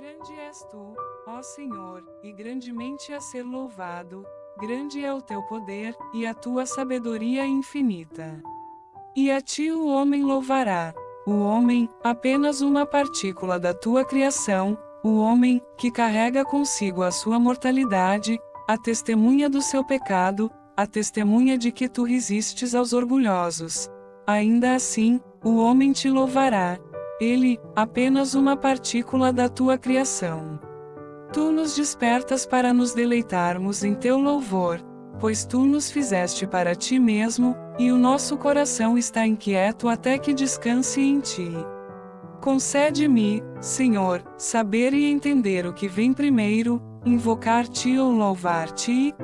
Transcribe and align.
Grande 0.00 0.32
és 0.40 0.66
tu, 0.70 0.94
ó 1.26 1.42
Senhor, 1.42 2.02
e 2.22 2.32
grandemente 2.32 3.12
a 3.12 3.20
ser 3.20 3.42
louvado, 3.42 4.24
grande 4.58 5.04
é 5.04 5.12
o 5.12 5.20
teu 5.20 5.42
poder, 5.42 5.94
e 6.14 6.24
a 6.24 6.32
tua 6.32 6.64
sabedoria 6.64 7.46
infinita. 7.46 8.42
E 9.14 9.30
a 9.30 9.42
ti 9.42 9.70
o 9.70 9.86
homem 9.86 10.24
louvará. 10.24 10.94
O 11.26 11.42
homem, 11.42 11.86
apenas 12.02 12.62
uma 12.62 12.86
partícula 12.86 13.60
da 13.60 13.74
tua 13.74 14.02
criação, 14.02 14.78
o 15.04 15.18
homem, 15.18 15.60
que 15.76 15.90
carrega 15.90 16.46
consigo 16.46 17.02
a 17.02 17.10
sua 17.10 17.38
mortalidade, 17.38 18.40
a 18.66 18.78
testemunha 18.78 19.50
do 19.50 19.60
seu 19.60 19.84
pecado, 19.84 20.50
a 20.74 20.86
testemunha 20.86 21.58
de 21.58 21.70
que 21.70 21.90
tu 21.90 22.04
resistes 22.04 22.74
aos 22.74 22.94
orgulhosos. 22.94 23.86
Ainda 24.26 24.74
assim, 24.76 25.20
o 25.44 25.58
homem 25.58 25.92
te 25.92 26.08
louvará. 26.08 26.78
Ele, 27.20 27.60
apenas 27.76 28.34
uma 28.34 28.56
partícula 28.56 29.30
da 29.30 29.48
tua 29.48 29.76
criação. 29.76 30.58
Tu 31.32 31.52
nos 31.52 31.76
despertas 31.76 32.46
para 32.46 32.72
nos 32.72 32.94
deleitarmos 32.94 33.84
em 33.84 33.94
teu 33.94 34.18
louvor, 34.18 34.80
pois 35.20 35.44
tu 35.44 35.60
nos 35.66 35.90
fizeste 35.90 36.46
para 36.46 36.74
ti 36.74 36.98
mesmo, 36.98 37.54
e 37.78 37.92
o 37.92 37.98
nosso 37.98 38.38
coração 38.38 38.96
está 38.96 39.26
inquieto 39.26 39.86
até 39.86 40.18
que 40.18 40.32
descanse 40.32 41.00
em 41.00 41.20
ti. 41.20 41.52
Concede-me, 42.40 43.42
Senhor, 43.60 44.22
saber 44.38 44.94
e 44.94 45.04
entender 45.04 45.66
o 45.66 45.74
que 45.74 45.86
vem 45.86 46.14
primeiro, 46.14 46.80
invocar-te 47.04 47.98
ou 47.98 48.10
louvar-te, 48.10 49.14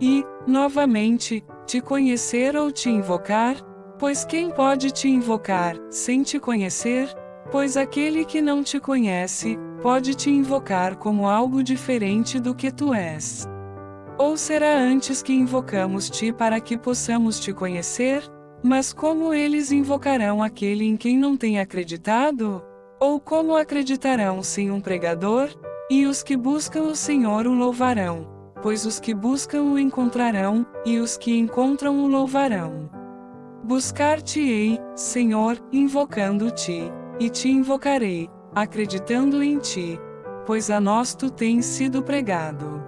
e, 0.00 0.24
novamente, 0.46 1.44
te 1.66 1.80
conhecer 1.80 2.56
ou 2.56 2.72
te 2.72 2.90
invocar? 2.90 3.56
Pois 3.98 4.24
quem 4.24 4.50
pode 4.50 4.90
te 4.92 5.08
invocar, 5.08 5.76
sem 5.90 6.22
te 6.22 6.38
conhecer? 6.38 7.08
Pois 7.50 7.76
aquele 7.76 8.24
que 8.24 8.42
não 8.42 8.62
te 8.62 8.78
conhece, 8.78 9.58
pode 9.80 10.14
te 10.14 10.30
invocar 10.30 10.96
como 10.96 11.26
algo 11.26 11.62
diferente 11.62 12.38
do 12.38 12.54
que 12.54 12.70
tu 12.70 12.92
és. 12.92 13.46
Ou 14.18 14.36
será 14.36 14.76
antes 14.76 15.22
que 15.22 15.32
invocamos-te 15.32 16.32
para 16.32 16.60
que 16.60 16.76
possamos 16.76 17.40
te 17.40 17.52
conhecer? 17.52 18.22
Mas 18.62 18.92
como 18.92 19.32
eles 19.32 19.70
invocarão 19.70 20.42
aquele 20.42 20.84
em 20.84 20.96
quem 20.96 21.16
não 21.16 21.36
têm 21.36 21.60
acreditado? 21.60 22.62
Ou 23.00 23.20
como 23.20 23.56
acreditarão 23.56 24.42
sem 24.42 24.70
um 24.70 24.80
pregador? 24.80 25.48
E 25.88 26.04
os 26.04 26.22
que 26.22 26.36
buscam 26.36 26.82
o 26.82 26.96
Senhor 26.96 27.46
o 27.46 27.54
louvarão, 27.54 28.28
pois 28.60 28.84
os 28.84 29.00
que 29.00 29.14
buscam 29.14 29.62
o 29.62 29.78
encontrarão, 29.78 30.66
e 30.84 30.98
os 30.98 31.16
que 31.16 31.38
encontram 31.38 32.04
o 32.04 32.08
louvarão. 32.08 32.90
Buscar-te-ei, 33.64 34.78
Senhor, 34.94 35.56
invocando-te, 35.72 36.92
e 37.18 37.28
te 37.28 37.48
invocarei, 37.48 38.28
acreditando 38.54 39.42
em 39.42 39.58
ti, 39.58 39.98
pois 40.46 40.70
a 40.70 40.80
nós 40.80 41.14
tu 41.14 41.30
tens 41.30 41.64
sido 41.64 42.02
pregado. 42.02 42.82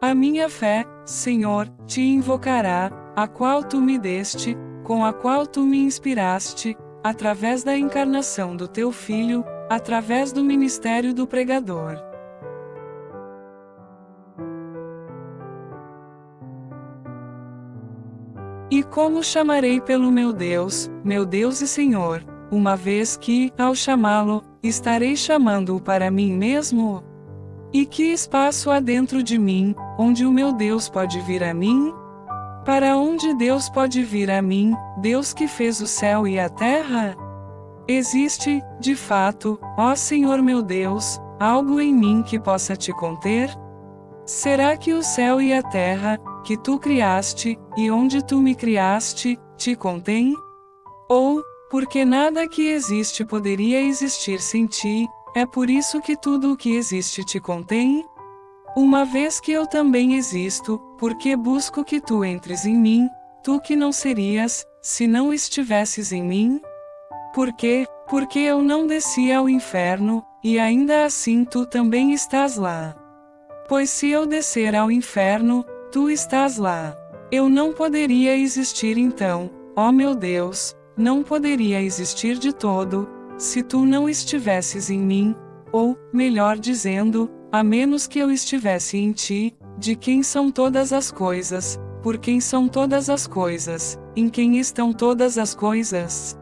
A 0.00 0.14
minha 0.14 0.48
fé, 0.48 0.84
Senhor, 1.04 1.68
te 1.86 2.00
invocará, 2.00 2.90
a 3.14 3.28
qual 3.28 3.62
tu 3.62 3.80
me 3.80 3.98
deste, 3.98 4.56
com 4.82 5.04
a 5.04 5.12
qual 5.12 5.46
tu 5.46 5.64
me 5.64 5.78
inspiraste, 5.78 6.76
através 7.04 7.62
da 7.62 7.76
encarnação 7.76 8.56
do 8.56 8.66
teu 8.66 8.90
Filho, 8.90 9.44
através 9.70 10.32
do 10.32 10.42
ministério 10.42 11.14
do 11.14 11.26
pregador. 11.26 12.02
E 18.70 18.82
como 18.82 19.22
chamarei 19.22 19.80
pelo 19.80 20.10
meu 20.10 20.32
Deus, 20.32 20.90
meu 21.04 21.26
Deus 21.26 21.60
e 21.60 21.68
Senhor, 21.68 22.24
uma 22.52 22.76
vez 22.76 23.16
que, 23.16 23.50
ao 23.58 23.74
chamá-lo, 23.74 24.44
estarei 24.62 25.16
chamando-o 25.16 25.80
para 25.80 26.10
mim 26.10 26.34
mesmo? 26.34 27.02
E 27.72 27.86
que 27.86 28.12
espaço 28.12 28.70
há 28.70 28.78
dentro 28.78 29.22
de 29.22 29.38
mim, 29.38 29.74
onde 29.98 30.26
o 30.26 30.30
meu 30.30 30.52
Deus 30.52 30.86
pode 30.86 31.18
vir 31.22 31.42
a 31.42 31.54
mim? 31.54 31.90
Para 32.66 32.98
onde 32.98 33.32
Deus 33.34 33.70
pode 33.70 34.02
vir 34.04 34.30
a 34.30 34.42
mim, 34.42 34.76
Deus 34.98 35.32
que 35.32 35.48
fez 35.48 35.80
o 35.80 35.86
céu 35.86 36.28
e 36.28 36.38
a 36.38 36.50
terra? 36.50 37.16
Existe, 37.88 38.62
de 38.78 38.94
fato, 38.94 39.58
ó 39.78 39.96
Senhor 39.96 40.42
meu 40.42 40.62
Deus, 40.62 41.18
algo 41.40 41.80
em 41.80 41.92
mim 41.92 42.22
que 42.22 42.38
possa 42.38 42.76
te 42.76 42.92
conter? 42.92 43.50
Será 44.26 44.76
que 44.76 44.92
o 44.92 45.02
céu 45.02 45.40
e 45.40 45.54
a 45.54 45.62
terra, 45.62 46.18
que 46.44 46.56
tu 46.56 46.78
criaste, 46.78 47.58
e 47.78 47.90
onde 47.90 48.22
tu 48.22 48.40
me 48.40 48.54
criaste, 48.54 49.38
te 49.56 49.74
contém? 49.74 50.36
Ou, 51.08 51.42
porque 51.72 52.04
nada 52.04 52.46
que 52.46 52.68
existe 52.68 53.24
poderia 53.24 53.80
existir 53.80 54.42
sem 54.42 54.66
ti, 54.66 55.08
é 55.34 55.46
por 55.46 55.70
isso 55.70 56.02
que 56.02 56.14
tudo 56.14 56.52
o 56.52 56.56
que 56.56 56.76
existe 56.76 57.24
te 57.24 57.40
contém? 57.40 58.04
Uma 58.76 59.06
vez 59.06 59.40
que 59.40 59.52
eu 59.52 59.66
também 59.66 60.16
existo, 60.16 60.78
porque 60.98 61.34
busco 61.34 61.82
que 61.82 61.98
tu 61.98 62.26
entres 62.26 62.66
em 62.66 62.76
mim, 62.76 63.08
tu 63.42 63.58
que 63.58 63.74
não 63.74 63.90
serias, 63.90 64.66
se 64.82 65.06
não 65.06 65.32
estivesses 65.32 66.12
em 66.12 66.22
mim? 66.22 66.60
Por 67.34 67.50
quê? 67.54 67.86
Porque 68.06 68.40
eu 68.40 68.60
não 68.62 68.86
desci 68.86 69.32
ao 69.32 69.48
inferno, 69.48 70.22
e 70.44 70.58
ainda 70.58 71.06
assim 71.06 71.42
tu 71.42 71.64
também 71.64 72.12
estás 72.12 72.58
lá. 72.58 72.94
Pois 73.66 73.88
se 73.88 74.10
eu 74.10 74.26
descer 74.26 74.76
ao 74.76 74.90
inferno, 74.90 75.64
tu 75.90 76.10
estás 76.10 76.58
lá. 76.58 76.94
Eu 77.30 77.48
não 77.48 77.72
poderia 77.72 78.36
existir 78.36 78.98
então, 78.98 79.50
ó 79.74 79.90
meu 79.90 80.14
Deus, 80.14 80.76
não 80.96 81.22
poderia 81.22 81.80
existir 81.80 82.38
de 82.38 82.52
todo, 82.52 83.08
se 83.36 83.62
tu 83.62 83.84
não 83.84 84.08
estivesses 84.08 84.90
em 84.90 84.98
mim, 84.98 85.34
ou, 85.72 85.96
melhor 86.12 86.58
dizendo, 86.58 87.30
a 87.50 87.62
menos 87.62 88.06
que 88.06 88.18
eu 88.18 88.30
estivesse 88.30 88.96
em 88.98 89.12
ti, 89.12 89.54
de 89.78 89.96
quem 89.96 90.22
são 90.22 90.50
todas 90.50 90.92
as 90.92 91.10
coisas, 91.10 91.78
por 92.02 92.18
quem 92.18 92.40
são 92.40 92.68
todas 92.68 93.08
as 93.08 93.26
coisas, 93.26 93.98
em 94.14 94.28
quem 94.28 94.58
estão 94.58 94.92
todas 94.92 95.38
as 95.38 95.54
coisas. 95.54 96.38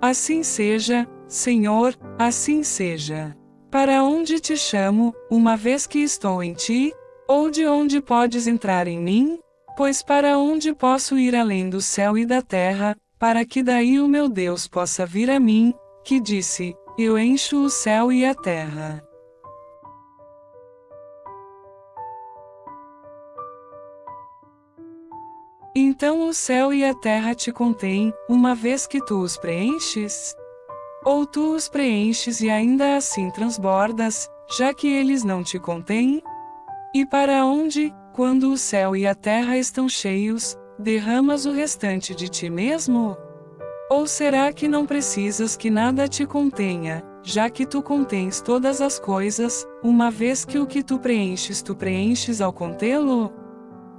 Assim 0.00 0.42
seja, 0.42 1.06
Senhor, 1.28 1.94
assim 2.18 2.62
seja. 2.62 3.36
Para 3.70 4.02
onde 4.02 4.38
te 4.40 4.56
chamo, 4.56 5.14
uma 5.30 5.56
vez 5.56 5.86
que 5.86 5.98
estou 5.98 6.42
em 6.42 6.52
ti? 6.54 6.92
Ou 7.28 7.50
de 7.50 7.66
onde 7.66 8.00
podes 8.00 8.46
entrar 8.46 8.86
em 8.86 9.00
mim? 9.00 9.38
Pois 9.76 10.02
para 10.02 10.38
onde 10.38 10.72
posso 10.72 11.18
ir 11.18 11.34
além 11.34 11.68
do 11.68 11.80
céu 11.80 12.16
e 12.16 12.24
da 12.24 12.40
terra, 12.40 12.96
para 13.18 13.44
que 13.44 13.62
daí 13.62 13.98
o 14.00 14.08
meu 14.08 14.28
Deus 14.28 14.68
possa 14.68 15.06
vir 15.06 15.30
a 15.30 15.40
mim, 15.40 15.74
que 16.04 16.20
disse: 16.20 16.76
Eu 16.98 17.18
encho 17.18 17.64
o 17.64 17.70
céu 17.70 18.12
e 18.12 18.24
a 18.24 18.34
terra. 18.34 19.02
Então 25.78 26.26
o 26.26 26.32
céu 26.32 26.72
e 26.72 26.82
a 26.82 26.94
terra 26.94 27.34
te 27.34 27.52
contêm, 27.52 28.12
uma 28.28 28.54
vez 28.54 28.86
que 28.86 28.98
tu 29.04 29.20
os 29.20 29.36
preenches? 29.36 30.34
Ou 31.04 31.26
tu 31.26 31.54
os 31.54 31.68
preenches 31.68 32.40
e 32.40 32.48
ainda 32.48 32.96
assim 32.96 33.30
transbordas, 33.30 34.26
já 34.56 34.72
que 34.72 34.88
eles 34.88 35.22
não 35.22 35.42
te 35.42 35.58
contêm? 35.58 36.22
E 36.94 37.04
para 37.04 37.44
onde, 37.44 37.92
quando 38.14 38.50
o 38.50 38.56
céu 38.56 38.96
e 38.96 39.06
a 39.06 39.14
terra 39.14 39.58
estão 39.58 39.86
cheios, 39.86 40.56
derramas 40.78 41.46
o 41.46 41.52
restante 41.52 42.14
de 42.14 42.28
ti 42.28 42.50
mesmo? 42.50 43.16
Ou 43.90 44.06
será 44.06 44.52
que 44.52 44.66
não 44.66 44.84
precisas 44.84 45.56
que 45.56 45.70
nada 45.70 46.08
te 46.08 46.26
contenha, 46.26 47.02
já 47.22 47.48
que 47.48 47.64
tu 47.64 47.82
contens 47.82 48.40
todas 48.40 48.80
as 48.80 48.98
coisas, 48.98 49.66
uma 49.82 50.10
vez 50.10 50.44
que 50.44 50.58
o 50.58 50.66
que 50.66 50.82
tu 50.82 50.98
preenches 50.98 51.62
tu 51.62 51.74
preenches 51.74 52.40
ao 52.40 52.52
contê-lo? 52.52 53.32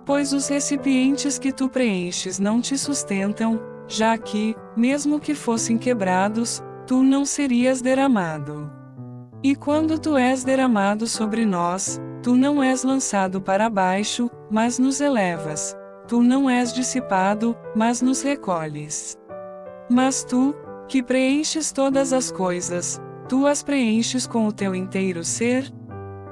pois 0.07 0.31
os 0.31 0.47
recipientes 0.47 1.37
que 1.37 1.51
tu 1.51 1.67
preenches 1.67 2.39
não 2.39 2.61
te 2.61 2.77
sustentam, 2.77 3.59
já 3.89 4.17
que, 4.17 4.55
mesmo 4.75 5.19
que 5.19 5.35
fossem 5.35 5.77
quebrados, 5.77 6.63
tu 6.87 7.03
não 7.03 7.25
serias 7.25 7.81
derramado. 7.81 8.71
E 9.43 9.53
quando 9.53 9.99
tu 9.99 10.15
és 10.15 10.45
derramado 10.45 11.05
sobre 11.05 11.45
nós, 11.45 11.99
tu 12.23 12.37
não 12.37 12.63
és 12.63 12.85
lançado 12.85 13.41
para 13.41 13.69
baixo, 13.69 14.31
mas 14.49 14.79
nos 14.79 15.01
elevas. 15.01 15.76
Tu 16.07 16.21
não 16.23 16.49
és 16.49 16.73
dissipado, 16.73 17.57
mas 17.75 18.01
nos 18.01 18.21
recolhes. 18.21 19.17
Mas 19.89 20.23
tu, 20.23 20.55
que 20.87 21.03
preenches 21.03 21.71
todas 21.71 22.13
as 22.13 22.31
coisas, 22.31 23.01
tu 23.27 23.45
as 23.45 23.61
preenches 23.61 24.25
com 24.25 24.47
o 24.47 24.53
teu 24.53 24.73
inteiro 24.73 25.23
ser? 25.23 25.69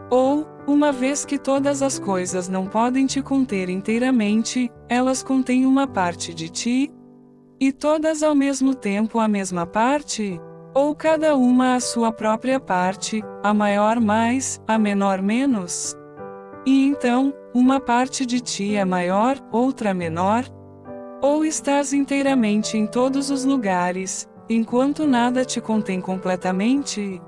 Ou, 0.09 0.47
uma 0.65 0.93
vez 0.93 1.25
que 1.25 1.37
todas 1.37 1.81
as 1.81 1.99
coisas 1.99 2.47
não 2.47 2.67
podem 2.67 3.05
te 3.05 3.21
conter 3.21 3.69
inteiramente, 3.69 4.71
elas 4.87 5.21
contêm 5.21 5.65
uma 5.65 5.85
parte 5.85 6.33
de 6.33 6.47
ti? 6.47 6.91
E 7.59 7.71
todas 7.71 8.23
ao 8.23 8.33
mesmo 8.33 8.73
tempo 8.73 9.19
a 9.19 9.27
mesma 9.27 9.65
parte? 9.65 10.39
Ou 10.73 10.95
cada 10.95 11.35
uma 11.35 11.75
a 11.75 11.79
sua 11.79 12.11
própria 12.11 12.59
parte, 12.59 13.21
a 13.43 13.53
maior 13.53 13.99
mais, 13.99 14.61
a 14.67 14.77
menor 14.77 15.21
menos? 15.21 15.95
E 16.65 16.87
então, 16.87 17.33
uma 17.55 17.79
parte 17.79 18.25
de 18.25 18.41
ti 18.41 18.75
é 18.75 18.83
maior, 18.83 19.37
outra 19.49 19.93
menor? 19.93 20.43
Ou 21.21 21.45
estás 21.45 21.93
inteiramente 21.93 22.77
em 22.77 22.85
todos 22.85 23.29
os 23.29 23.45
lugares, 23.45 24.27
enquanto 24.49 25.07
nada 25.07 25.45
te 25.45 25.61
contém 25.61 26.01
completamente? 26.01 27.21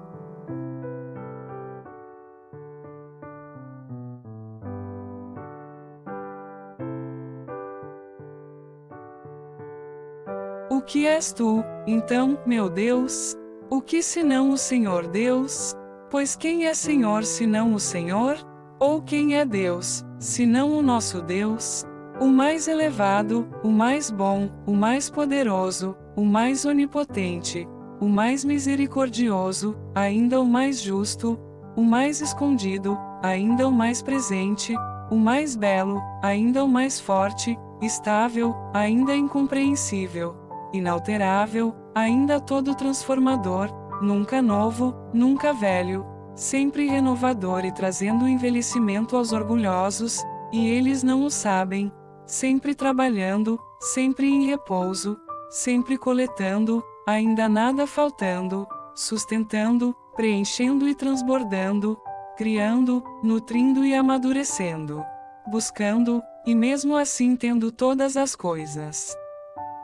O 10.70 10.82
que 10.82 11.08
és 11.08 11.32
tu, 11.32 11.64
então, 11.88 12.38
meu 12.46 12.70
Deus? 12.70 13.34
O 13.70 13.82
que 13.82 14.04
senão 14.04 14.50
o 14.50 14.58
Senhor 14.58 15.08
Deus? 15.08 15.74
Pois 16.12 16.36
quem 16.36 16.66
é 16.66 16.74
Senhor 16.74 17.24
senão 17.24 17.74
o 17.74 17.80
Senhor? 17.80 18.36
Ou 18.78 19.02
quem 19.02 19.36
é 19.36 19.44
Deus, 19.44 20.06
senão 20.20 20.78
o 20.78 20.82
nosso 20.82 21.22
Deus? 21.22 21.86
O 22.20 22.28
mais 22.28 22.68
elevado, 22.68 23.48
o 23.64 23.70
mais 23.70 24.10
bom, 24.10 24.50
o 24.66 24.74
mais 24.74 25.10
poderoso, 25.10 25.96
o 26.16 26.26
mais 26.26 26.66
onipotente, 26.66 27.68
o 28.02 28.08
mais 28.08 28.44
misericordioso, 28.44 29.78
ainda 29.94 30.42
o 30.42 30.46
mais 30.46 30.82
justo, 30.82 31.40
o 31.76 31.84
mais 31.84 32.22
escondido, 32.22 32.98
ainda 33.22 33.68
o 33.68 33.72
mais 33.72 34.02
presente, 34.02 34.76
o 35.12 35.16
mais 35.16 35.56
belo, 35.56 36.02
ainda 36.24 36.64
o 36.64 36.68
mais 36.68 37.00
forte, 37.00 37.58
estável, 37.82 38.56
ainda 38.74 39.16
incompreensível, 39.16 40.36
inalterável, 40.74 41.76
ainda 41.94 42.40
todo 42.40 42.74
transformador, 42.74 43.70
nunca 44.02 44.42
novo, 44.42 44.96
nunca 45.14 45.54
velho, 45.54 46.04
sempre 46.38 46.88
renovador 46.88 47.66
e 47.66 47.72
trazendo 47.72 48.28
envelhecimento 48.28 49.18
aos 49.18 49.34
orgulhosos, 49.34 50.24
e 50.54 50.70
eles 50.70 51.02
não 51.02 51.26
o 51.26 51.32
sabem, 51.32 51.92
sempre 52.28 52.76
trabalhando, 52.76 53.60
sempre 53.80 54.28
em 54.28 54.46
repouso, 54.46 55.20
sempre 55.50 55.98
coletando, 55.98 56.84
ainda 57.08 57.50
nada 57.50 57.88
faltando, 57.88 58.68
sustentando, 58.94 59.96
preenchendo 60.16 60.88
e 60.88 60.94
transbordando, 60.94 61.98
criando, 62.38 63.04
nutrindo 63.24 63.84
e 63.84 63.96
amadurecendo, 63.96 65.04
buscando, 65.50 66.22
e 66.46 66.54
mesmo 66.54 66.96
assim 66.96 67.36
tendo 67.36 67.72
todas 67.72 68.16
as 68.16 68.36
coisas. 68.36 69.16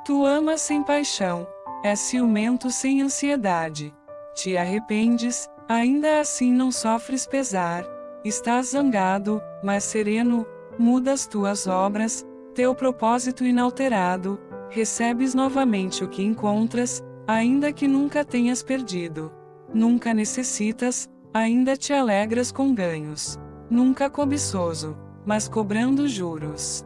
Tu 0.06 0.24
amas 0.24 0.62
sem 0.62 0.84
paixão, 0.84 1.48
és 1.84 2.00
ciumento 2.00 2.70
sem 2.70 3.02
ansiedade. 3.02 3.94
Te 4.36 4.58
arrependes, 4.58 5.50
ainda 5.68 6.20
assim 6.20 6.52
não 6.52 6.72
sofres 6.72 7.26
pesar. 7.26 7.86
Estás 8.24 8.68
zangado, 8.68 9.42
mas 9.64 9.84
sereno, 9.84 10.46
mudas 10.78 11.28
tuas 11.28 11.68
obras, 11.68 12.26
teu 12.54 12.74
propósito 12.74 13.44
inalterado, 13.44 14.40
recebes 14.70 15.34
novamente 15.34 16.04
o 16.04 16.08
que 16.08 16.24
encontras, 16.24 17.04
ainda 17.28 17.72
que 17.72 17.88
nunca 17.88 18.24
tenhas 18.24 18.64
perdido. 18.64 19.32
Nunca 19.74 20.14
necessitas, 20.14 21.10
ainda 21.34 21.76
te 21.76 21.94
alegras 21.94 22.52
com 22.52 22.74
ganhos. 22.74 23.40
Nunca 23.70 24.10
cobiçoso, 24.10 24.98
mas 25.26 25.48
cobrando 25.48 26.08
juros. 26.08 26.86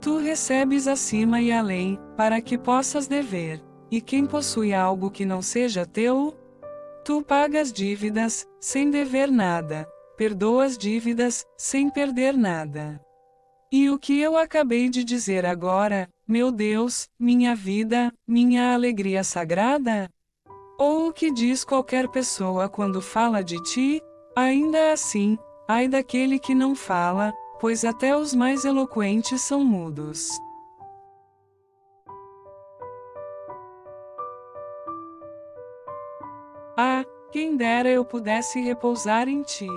Tu 0.00 0.18
recebes 0.18 0.86
acima 0.86 1.40
e 1.40 1.52
além, 1.52 1.98
para 2.16 2.40
que 2.40 2.56
possas 2.56 3.06
dever. 3.06 3.62
E 3.90 4.00
quem 4.00 4.24
possui 4.24 4.72
algo 4.72 5.10
que 5.10 5.24
não 5.24 5.42
seja 5.42 5.84
teu? 5.84 6.34
Tu 7.10 7.20
pagas 7.22 7.72
dívidas, 7.72 8.46
sem 8.60 8.88
dever 8.88 9.32
nada. 9.32 9.84
Perdoas 10.16 10.78
dívidas, 10.78 11.44
sem 11.58 11.90
perder 11.90 12.34
nada. 12.34 13.04
E 13.72 13.90
o 13.90 13.98
que 13.98 14.20
eu 14.20 14.38
acabei 14.38 14.88
de 14.88 15.02
dizer 15.02 15.44
agora, 15.44 16.08
meu 16.24 16.52
Deus, 16.52 17.08
minha 17.18 17.52
vida, 17.52 18.14
minha 18.28 18.74
alegria 18.74 19.24
sagrada? 19.24 20.08
Ou 20.78 21.08
o 21.08 21.12
que 21.12 21.32
diz 21.32 21.64
qualquer 21.64 22.06
pessoa 22.06 22.68
quando 22.68 23.02
fala 23.02 23.42
de 23.42 23.60
ti? 23.64 24.00
Ainda 24.36 24.92
assim, 24.92 25.36
ai 25.66 25.88
daquele 25.88 26.38
que 26.38 26.54
não 26.54 26.76
fala, 26.76 27.32
pois 27.58 27.84
até 27.84 28.16
os 28.16 28.32
mais 28.32 28.64
eloquentes 28.64 29.40
são 29.40 29.64
mudos. 29.64 30.28
Quem 37.30 37.56
dera 37.56 37.88
eu 37.88 38.04
pudesse 38.04 38.60
repousar 38.60 39.28
em 39.28 39.42
ti. 39.42 39.68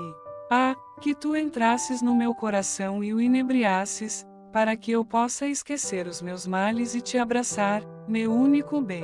Ah, 0.49 0.75
que 0.99 1.13
tu 1.13 1.35
entrasses 1.35 2.01
no 2.01 2.15
meu 2.15 2.33
coração 2.33 3.03
e 3.03 3.13
o 3.13 3.21
inebriasses, 3.21 4.25
para 4.51 4.75
que 4.75 4.91
eu 4.91 5.03
possa 5.03 5.47
esquecer 5.47 6.07
os 6.07 6.21
meus 6.21 6.45
males 6.45 6.95
e 6.95 7.01
te 7.01 7.17
abraçar, 7.17 7.83
meu 8.07 8.31
único 8.31 8.81
bem. 8.81 9.03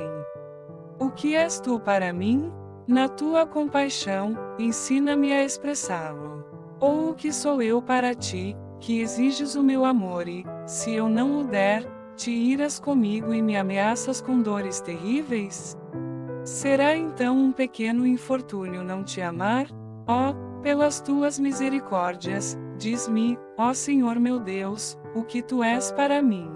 O 0.98 1.10
que 1.10 1.34
és 1.34 1.60
tu 1.60 1.80
para 1.80 2.12
mim? 2.12 2.52
Na 2.86 3.08
tua 3.08 3.46
compaixão, 3.46 4.36
ensina-me 4.58 5.32
a 5.32 5.44
expressá-lo. 5.44 6.44
Ou 6.80 7.10
o 7.10 7.14
que 7.14 7.32
sou 7.32 7.62
eu 7.62 7.80
para 7.80 8.14
ti, 8.14 8.56
que 8.80 9.00
exiges 9.00 9.54
o 9.54 9.62
meu 9.62 9.84
amor 9.84 10.26
e, 10.28 10.44
se 10.66 10.92
eu 10.92 11.08
não 11.08 11.40
o 11.40 11.44
der, 11.44 11.86
te 12.16 12.30
iras 12.30 12.78
comigo 12.78 13.32
e 13.32 13.40
me 13.40 13.56
ameaças 13.56 14.20
com 14.20 14.40
dores 14.40 14.80
terríveis? 14.80 15.76
Será 16.44 16.96
então 16.96 17.36
um 17.36 17.52
pequeno 17.52 18.06
infortúnio 18.06 18.82
não 18.82 19.04
te 19.04 19.20
amar? 19.20 19.66
Ó, 20.06 20.30
oh, 20.30 20.60
pelas 20.62 21.00
tuas 21.00 21.38
misericórdias, 21.38 22.58
diz-me, 22.78 23.38
ó 23.56 23.74
Senhor 23.74 24.18
meu 24.18 24.40
Deus, 24.40 24.98
o 25.14 25.22
que 25.22 25.42
tu 25.42 25.62
és 25.62 25.92
para 25.92 26.22
mim. 26.22 26.50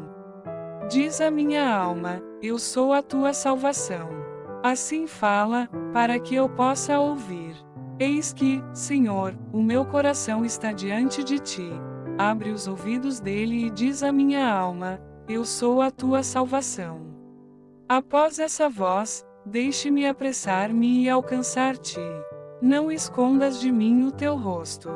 Diz 0.91 1.21
a 1.21 1.31
minha 1.31 1.75
alma, 1.75 2.23
eu 2.43 2.59
sou 2.59 2.93
a 2.93 3.03
tua 3.03 3.33
salvação. 3.33 4.09
Assim 4.63 5.07
fala, 5.07 5.69
para 5.93 6.19
que 6.19 6.35
eu 6.35 6.49
possa 6.49 6.99
ouvir. 6.99 7.55
Eis 7.99 8.33
que, 8.33 8.63
Senhor, 8.73 9.35
o 9.53 9.63
meu 9.63 9.85
coração 9.85 10.45
está 10.45 10.73
diante 10.73 11.23
de 11.23 11.39
ti. 11.39 11.71
Abre 12.19 12.51
os 12.51 12.67
ouvidos 12.67 13.21
dele 13.21 13.67
e 13.67 13.71
diz 13.71 14.03
a 14.03 14.11
minha 14.11 14.49
alma: 14.51 15.01
Eu 15.29 15.45
sou 15.45 15.81
a 15.81 15.91
tua 15.91 16.23
salvação. 16.23 17.03
Após 17.89 18.39
essa 18.39 18.69
voz, 18.69 19.25
deixe-me 19.45 20.07
apressar-me 20.07 21.03
e 21.03 21.09
alcançar-te. 21.09 22.01
Não 22.63 22.91
escondas 22.91 23.61
de 23.61 23.71
mim 23.71 24.05
o 24.05 24.11
teu 24.11 24.37
rosto. 24.37 24.91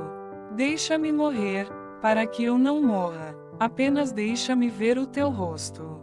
Deixa-me 0.55 1.13
morrer, 1.13 1.69
para 2.01 2.27
que 2.27 2.45
eu 2.45 2.57
não 2.57 2.83
morra, 2.83 3.35
apenas 3.61 4.11
deixa-me 4.11 4.69
ver 4.69 4.99
o 4.99 5.07
teu 5.07 5.29
rosto. 5.29 6.01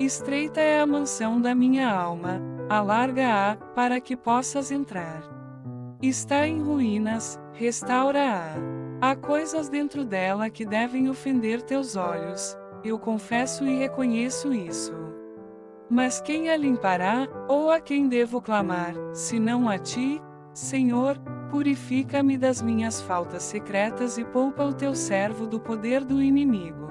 Estreita 0.00 0.60
é 0.60 0.80
a 0.80 0.86
mansão 0.86 1.40
da 1.40 1.54
minha 1.54 1.90
alma, 1.90 2.40
alarga-a, 2.68 3.56
para 3.74 4.00
que 4.00 4.16
possas 4.16 4.70
entrar. 4.70 5.22
Está 6.00 6.46
em 6.46 6.62
ruínas, 6.62 7.40
restaura-a. 7.52 8.54
Há 9.00 9.16
coisas 9.16 9.68
dentro 9.68 10.04
dela 10.04 10.50
que 10.50 10.64
devem 10.64 11.08
ofender 11.08 11.62
teus 11.62 11.96
olhos, 11.96 12.56
eu 12.84 12.98
confesso 12.98 13.66
e 13.66 13.78
reconheço 13.78 14.52
isso. 14.52 14.92
Mas 15.90 16.20
quem 16.20 16.50
a 16.50 16.56
limpará, 16.56 17.26
ou 17.48 17.70
a 17.70 17.80
quem 17.80 18.08
devo 18.08 18.42
clamar, 18.42 18.94
senão 19.14 19.68
a 19.68 19.78
ti? 19.78 20.20
Senhor, 20.52 21.18
purifica-me 21.50 22.36
das 22.36 22.60
minhas 22.60 23.00
faltas 23.00 23.42
secretas 23.42 24.18
e 24.18 24.24
poupa 24.24 24.64
o 24.64 24.74
teu 24.74 24.94
servo 24.94 25.46
do 25.46 25.58
poder 25.58 26.04
do 26.04 26.22
inimigo. 26.22 26.90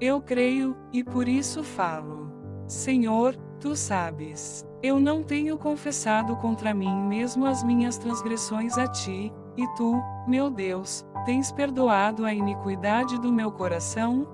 Eu 0.00 0.20
creio, 0.20 0.76
e 0.92 1.04
por 1.04 1.28
isso 1.28 1.62
falo. 1.62 2.32
Senhor, 2.66 3.36
tu 3.60 3.76
sabes. 3.76 4.66
Eu 4.82 4.98
não 4.98 5.22
tenho 5.22 5.58
confessado 5.58 6.34
contra 6.36 6.72
mim 6.72 7.02
mesmo 7.06 7.44
as 7.44 7.62
minhas 7.62 7.98
transgressões 7.98 8.78
a 8.78 8.88
ti, 8.88 9.30
e 9.56 9.66
tu, 9.76 10.00
meu 10.26 10.50
Deus, 10.50 11.04
tens 11.26 11.52
perdoado 11.52 12.24
a 12.24 12.32
iniquidade 12.32 13.20
do 13.20 13.30
meu 13.30 13.52
coração? 13.52 14.26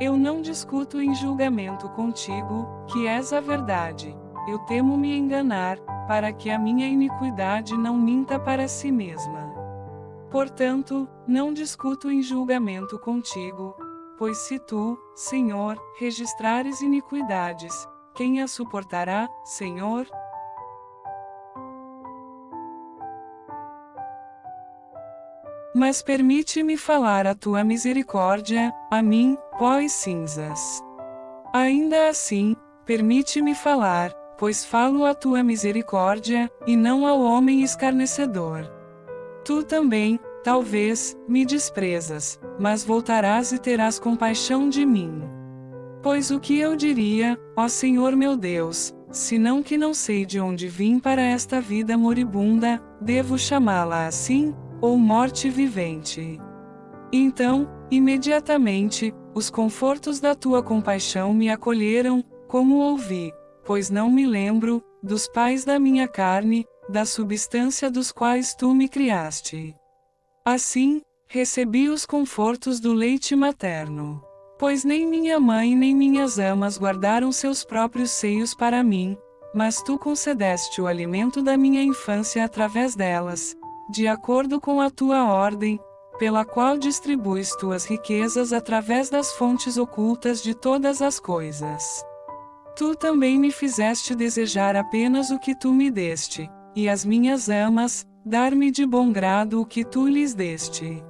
Eu 0.00 0.16
não 0.16 0.40
discuto 0.40 1.00
em 1.00 1.14
julgamento 1.14 1.88
contigo, 1.90 2.66
que 2.86 3.06
és 3.06 3.32
a 3.32 3.40
verdade. 3.40 4.16
Eu 4.48 4.58
temo 4.60 4.96
me 4.96 5.16
enganar, 5.16 5.78
para 6.08 6.32
que 6.32 6.50
a 6.50 6.58
minha 6.58 6.86
iniquidade 6.86 7.76
não 7.76 7.96
minta 7.96 8.38
para 8.38 8.66
si 8.66 8.90
mesma. 8.90 9.52
Portanto, 10.30 11.08
não 11.26 11.52
discuto 11.52 12.10
em 12.10 12.22
julgamento 12.22 12.98
contigo, 12.98 13.76
pois 14.18 14.38
se 14.38 14.58
tu, 14.58 14.98
Senhor, 15.14 15.78
registrares 15.98 16.80
iniquidades, 16.80 17.86
quem 18.14 18.42
as 18.42 18.50
suportará, 18.50 19.28
Senhor? 19.44 20.06
Mas 25.74 26.02
permite-me 26.02 26.76
falar 26.76 27.26
a 27.26 27.34
tua 27.34 27.64
misericórdia, 27.64 28.72
a 28.90 29.02
mim, 29.02 29.38
pó 29.58 29.78
e 29.78 29.88
cinzas. 29.88 30.82
Ainda 31.52 32.08
assim, 32.08 32.56
permite-me 32.84 33.54
falar, 33.54 34.12
pois 34.38 34.64
falo 34.64 35.04
a 35.04 35.14
tua 35.14 35.42
misericórdia, 35.42 36.50
e 36.66 36.76
não 36.76 37.06
ao 37.06 37.20
homem 37.20 37.62
escarnecedor. 37.62 38.70
Tu 39.44 39.62
também, 39.62 40.18
talvez, 40.42 41.16
me 41.28 41.44
desprezas, 41.44 42.40
mas 42.58 42.84
voltarás 42.84 43.52
e 43.52 43.58
terás 43.58 43.98
compaixão 43.98 44.68
de 44.68 44.86
mim. 44.86 45.22
Pois 46.02 46.30
o 46.30 46.40
que 46.40 46.58
eu 46.58 46.74
diria, 46.74 47.38
ó 47.56 47.68
Senhor 47.68 48.16
meu 48.16 48.36
Deus, 48.36 48.94
senão 49.10 49.62
que 49.62 49.78
não 49.78 49.94
sei 49.94 50.24
de 50.24 50.40
onde 50.40 50.66
vim 50.68 50.98
para 50.98 51.22
esta 51.22 51.60
vida 51.60 51.96
moribunda, 51.96 52.82
devo 53.00 53.38
chamá-la 53.38 54.06
assim? 54.06 54.54
ou 54.82 54.98
morte 54.98 55.48
vivente. 55.48 56.40
Então, 57.12 57.70
imediatamente, 57.88 59.14
os 59.34 59.48
confortos 59.48 60.20
da 60.20 60.34
tua 60.34 60.62
compaixão 60.62 61.32
me 61.32 61.50
acolheram, 61.50 62.22
como 62.48 62.76
ouvi, 62.78 63.32
pois 63.64 63.88
não 63.88 64.10
me 64.10 64.26
lembro, 64.26 64.82
dos 65.02 65.26
pais 65.26 65.64
da 65.64 65.78
minha 65.78 66.06
carne, 66.06 66.66
da 66.88 67.04
substância 67.04 67.90
dos 67.90 68.12
quais 68.12 68.54
tu 68.54 68.74
me 68.74 68.88
criaste. 68.88 69.74
Assim, 70.44 71.00
recebi 71.28 71.88
os 71.88 72.04
confortos 72.04 72.78
do 72.78 72.92
leite 72.92 73.34
materno. 73.34 74.22
Pois 74.58 74.84
nem 74.84 75.06
minha 75.06 75.40
mãe 75.40 75.74
nem 75.74 75.94
minhas 75.94 76.38
amas 76.38 76.78
guardaram 76.78 77.32
seus 77.32 77.64
próprios 77.64 78.10
seios 78.10 78.54
para 78.54 78.82
mim, 78.82 79.16
mas 79.54 79.82
tu 79.82 79.98
concedeste 79.98 80.80
o 80.80 80.86
alimento 80.86 81.42
da 81.42 81.56
minha 81.56 81.82
infância 81.82 82.44
através 82.44 82.94
delas, 82.94 83.56
de 83.90 84.06
acordo 84.06 84.60
com 84.60 84.80
a 84.80 84.90
tua 84.90 85.24
ordem, 85.24 85.80
pela 86.22 86.44
qual 86.44 86.78
distribuis 86.78 87.50
tuas 87.56 87.84
riquezas 87.84 88.52
através 88.52 89.10
das 89.10 89.32
fontes 89.32 89.76
ocultas 89.76 90.40
de 90.40 90.54
todas 90.54 91.02
as 91.02 91.18
coisas. 91.18 92.06
Tu 92.76 92.94
também 92.94 93.36
me 93.40 93.50
fizeste 93.50 94.14
desejar 94.14 94.76
apenas 94.76 95.32
o 95.32 95.38
que 95.40 95.52
tu 95.52 95.72
me 95.74 95.90
deste, 95.90 96.48
e 96.76 96.88
as 96.88 97.04
minhas 97.04 97.48
amas, 97.48 98.06
dar-me 98.24 98.70
de 98.70 98.86
bom 98.86 99.10
grado 99.10 99.60
o 99.60 99.66
que 99.66 99.84
tu 99.84 100.06
lhes 100.06 100.32
deste. 100.32 101.02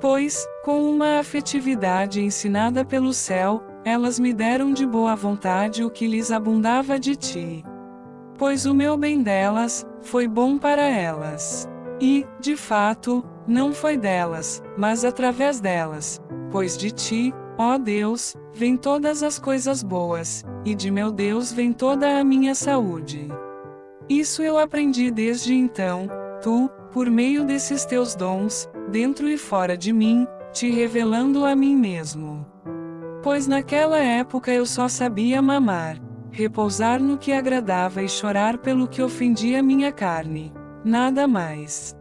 Pois, 0.00 0.46
com 0.64 0.88
uma 0.92 1.18
afetividade 1.18 2.20
ensinada 2.20 2.84
pelo 2.84 3.12
céu, 3.12 3.60
elas 3.84 4.16
me 4.16 4.32
deram 4.32 4.72
de 4.72 4.86
boa 4.86 5.16
vontade 5.16 5.82
o 5.82 5.90
que 5.90 6.06
lhes 6.06 6.30
abundava 6.30 7.00
de 7.00 7.16
ti. 7.16 7.64
Pois 8.38 8.64
o 8.64 8.72
meu 8.72 8.96
bem 8.96 9.24
delas, 9.24 9.84
foi 10.02 10.28
bom 10.28 10.56
para 10.56 10.82
elas. 10.82 11.68
E, 12.00 12.26
de 12.40 12.56
fato, 12.56 13.24
não 13.46 13.72
foi 13.72 13.96
delas, 13.96 14.62
mas 14.76 15.04
através 15.04 15.60
delas. 15.60 16.20
Pois 16.50 16.76
de 16.76 16.90
ti, 16.90 17.34
ó 17.58 17.78
Deus, 17.78 18.34
vem 18.52 18.76
todas 18.76 19.22
as 19.22 19.38
coisas 19.38 19.82
boas, 19.82 20.44
e 20.64 20.74
de 20.74 20.90
meu 20.90 21.10
Deus 21.10 21.52
vem 21.52 21.72
toda 21.72 22.18
a 22.18 22.24
minha 22.24 22.54
saúde. 22.54 23.28
Isso 24.08 24.42
eu 24.42 24.58
aprendi 24.58 25.10
desde 25.10 25.54
então, 25.54 26.08
tu, 26.42 26.70
por 26.92 27.10
meio 27.10 27.44
desses 27.44 27.84
teus 27.84 28.14
dons, 28.14 28.68
dentro 28.90 29.28
e 29.28 29.36
fora 29.36 29.76
de 29.76 29.92
mim, 29.92 30.26
te 30.52 30.70
revelando 30.70 31.44
a 31.44 31.56
mim 31.56 31.76
mesmo. 31.76 32.46
Pois 33.22 33.46
naquela 33.46 33.98
época 33.98 34.52
eu 34.52 34.64
só 34.64 34.88
sabia 34.88 35.42
mamar, 35.42 36.00
repousar 36.30 37.02
no 37.02 37.18
que 37.18 37.32
agradava 37.32 38.02
e 38.02 38.08
chorar 38.08 38.58
pelo 38.58 38.86
que 38.86 39.02
ofendia 39.02 39.62
minha 39.62 39.90
carne. 39.90 40.52
Nada 40.86 41.26
mais. 41.26 41.95